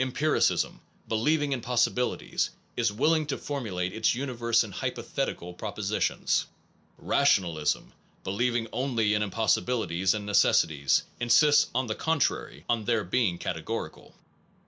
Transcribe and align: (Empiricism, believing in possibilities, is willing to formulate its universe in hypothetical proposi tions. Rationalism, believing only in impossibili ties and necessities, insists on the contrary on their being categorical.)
(Empiricism, 0.00 0.80
believing 1.06 1.52
in 1.52 1.60
possibilities, 1.60 2.50
is 2.76 2.90
willing 2.92 3.24
to 3.26 3.38
formulate 3.38 3.92
its 3.92 4.12
universe 4.12 4.64
in 4.64 4.72
hypothetical 4.72 5.54
proposi 5.54 6.00
tions. 6.00 6.46
Rationalism, 6.98 7.92
believing 8.24 8.66
only 8.72 9.14
in 9.14 9.22
impossibili 9.22 10.00
ties 10.00 10.14
and 10.14 10.26
necessities, 10.26 11.04
insists 11.20 11.68
on 11.76 11.86
the 11.86 11.94
contrary 11.94 12.64
on 12.68 12.86
their 12.86 13.04
being 13.04 13.38
categorical.) 13.38 14.16